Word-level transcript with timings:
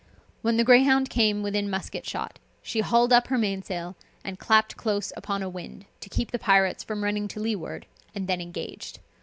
When 0.41 0.57
the 0.57 0.63
Greyhound 0.63 1.11
came 1.11 1.43
within 1.43 1.69
musket 1.69 2.07
shot, 2.07 2.39
she 2.63 2.79
hauled 2.79 3.13
up 3.13 3.27
her 3.27 3.37
mainsail, 3.37 3.95
and 4.23 4.39
clapped 4.39 4.75
close 4.75 5.13
upon 5.15 5.43
a 5.43 5.47
wind, 5.47 5.85
to 5.99 6.09
keep 6.09 6.31
the 6.31 6.39
pirates 6.39 6.83
from 6.83 7.03
running 7.03 7.27
to 7.27 7.39
leeward, 7.39 7.85
and 8.15 8.25
then 8.27 8.41
engaged. 8.41 8.99